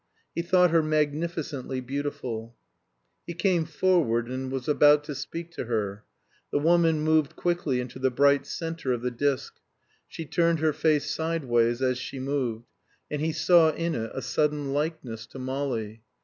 He 0.33 0.41
thought 0.41 0.71
her 0.71 0.81
magnificently 0.81 1.79
beautiful. 1.79 2.55
He 3.27 3.35
came 3.35 3.65
forward 3.65 4.29
and 4.31 4.51
was 4.51 4.67
about 4.67 5.03
to 5.03 5.13
speak 5.13 5.51
to 5.51 5.65
her. 5.65 6.05
The 6.51 6.57
woman 6.57 7.01
moved 7.01 7.35
quickly 7.35 7.79
into 7.79 7.99
the 7.99 8.09
bright 8.09 8.47
center 8.47 8.93
of 8.93 9.03
the 9.03 9.11
disc; 9.11 9.59
she 10.07 10.25
turned 10.25 10.57
her 10.57 10.73
face 10.73 11.11
sideways 11.13 11.83
as 11.83 11.99
she 11.99 12.17
moved, 12.17 12.65
and 13.11 13.21
he 13.21 13.31
saw 13.31 13.69
in 13.75 13.93
it 13.93 14.09
a 14.15 14.23
sudden 14.23 14.73
likeness 14.73 15.27
to 15.27 15.37
Molly. 15.37 16.01